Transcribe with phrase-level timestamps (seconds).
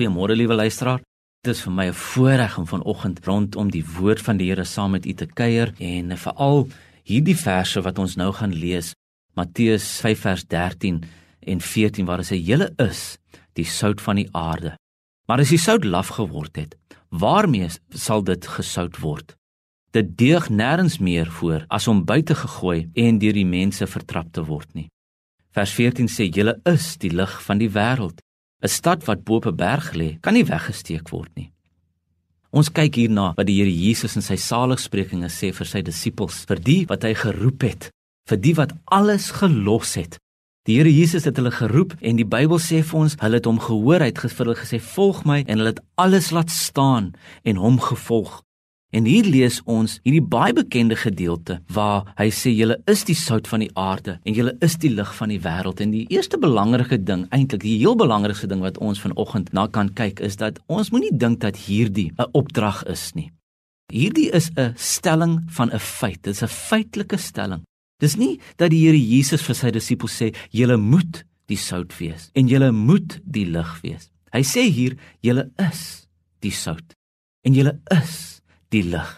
[0.00, 1.02] Goeiemôre liewe luisteraar.
[1.44, 4.90] Dit is vir my 'n voorreg om vanoggend rondom die woord van die Here saam
[4.90, 6.68] met u te kuier en veral
[7.04, 8.94] hierdie verse wat ons nou gaan lees,
[9.34, 11.04] Matteus 5 vers 13
[11.40, 13.18] en 14 waar dit sê julle is
[13.52, 14.74] die sout van die aarde.
[15.28, 16.76] Maar as die sout laf geword het,
[17.10, 19.36] waarmee sal dit gesout word?
[19.90, 24.44] Dit deug nêrens meer voor as om buite gegooi en deur die mense vertrap te
[24.44, 24.88] word nie.
[25.52, 28.20] Vers 14 sê julle is die lig van die wêreld.
[28.62, 31.52] 'n Stad wat bo op 'n berg lê, kan nie weggesteek word nie.
[32.50, 36.58] Ons kyk hierna wat die Here Jesus in sy saligsprekinge sê vir sy disippels, vir
[36.58, 37.90] die wat hy geroep het,
[38.28, 40.18] vir die wat alles gelos het.
[40.66, 43.58] Die Here Jesus het hulle geroep en die Bybel sê vir ons, hulle het hom
[43.58, 47.14] gehoor, hy het vir hulle gesê, "Volg my," en hulle het alles laat staan
[47.44, 48.42] en hom gevolg.
[48.90, 53.46] En hier lees ons hierdie baie bekende gedeelte waar hy sê julle is die sout
[53.46, 56.98] van die aarde en julle is die lig van die wêreld en die eerste belangrike
[56.98, 60.90] ding eintlik die heel belangrikste ding wat ons vanoggend na kan kyk is dat ons
[60.90, 63.30] moenie dink dat hierdie 'n opdrag is nie.
[63.92, 66.22] Hierdie is 'n stelling van 'n feit.
[66.22, 67.62] Dit is 'n feitelike stelling.
[68.00, 72.30] Dis nie dat die Here Jesus vir sy disippels sê julle moet die sout wees
[72.34, 74.10] en julle moet die lig wees.
[74.32, 76.08] Hy sê hier julle is
[76.40, 76.94] die sout
[77.44, 78.39] en julle is
[78.74, 79.10] die lig.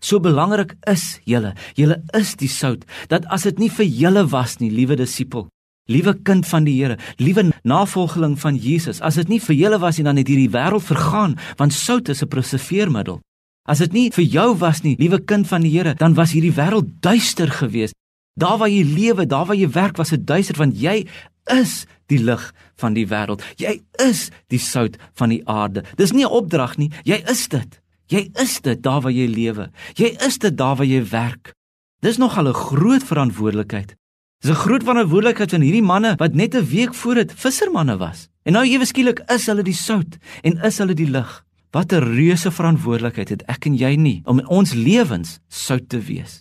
[0.00, 4.58] So belangrik is julle, julle is die sout, dat as dit nie vir julle was
[4.62, 5.48] nie, liewe disipel,
[5.90, 9.98] liewe kind van die Here, liewe navolgeling van Jesus, as dit nie vir julle was
[9.98, 13.20] nie, dan het hierdie wêreld vergaan, want sout is 'n preserveermiddel.
[13.68, 16.54] As dit nie vir jou was nie, liewe kind van die Here, dan was hierdie
[16.54, 17.94] wêreld duister geweest.
[18.38, 21.06] Daar waar jy lewe, daar waar jy werk, was dit duister want jy
[21.50, 23.42] is die lig van die wêreld.
[23.56, 25.84] Jy is die sout van die aarde.
[25.96, 27.80] Dis nie 'n opdrag nie, jy is dit.
[28.08, 29.68] Jy is dit daar waar jy lewe.
[30.00, 31.52] Jy is dit daar waar jy werk.
[32.00, 33.96] Dis nog al 'n groot verantwoordelikheid.
[34.40, 38.28] Dis 'n groot verantwoordelikheid van hierdie manne wat net 'n week voor dit vissermanne was.
[38.42, 41.44] En nou ewe skielik is hulle die sout en is hulle die lig.
[41.70, 46.00] Wat 'n reuse verantwoordelikheid het ek en jy nie om in ons lewens sout te
[46.00, 46.40] wees.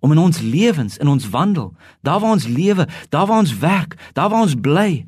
[0.00, 3.96] Om in ons lewens, in ons wandel, daar waar ons lewe, daar waar ons werk,
[4.12, 5.06] daar waar ons bly,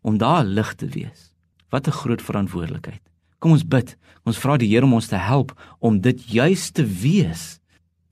[0.00, 1.32] om daar lig te wees.
[1.68, 3.09] Wat 'n groot verantwoordelikheid.
[3.40, 3.96] Kom ons bid.
[4.28, 7.58] Ons vra die Here om ons te help om dit juis te wees.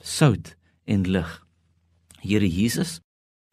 [0.00, 0.54] Sout
[0.88, 1.28] en lig.
[2.24, 2.98] Here Jesus,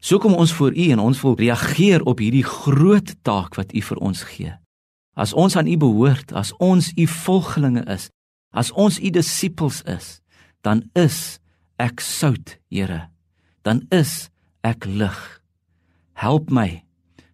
[0.02, 3.82] so kom ons voor U en ons wil reageer op hierdie groot taak wat U
[3.90, 4.54] vir ons gee.
[5.14, 8.08] As ons aan U behoort, as ons U volgelinge is,
[8.50, 10.18] as ons U disippels is,
[10.66, 11.38] dan is
[11.78, 13.06] ek sout, Here.
[13.62, 14.32] Dan is
[14.66, 15.20] ek lig.
[16.16, 16.82] Help my.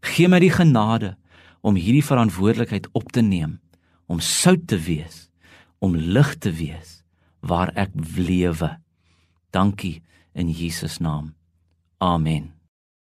[0.03, 1.15] Gee my die genade
[1.63, 3.63] om hierdie verantwoordelikheid op te neem
[4.13, 5.29] om sout te wees,
[5.81, 7.01] om lig te wees
[7.41, 8.77] waar ek lewe.
[9.51, 10.03] Dankie
[10.37, 11.33] in Jesus naam.
[11.99, 12.53] Amen.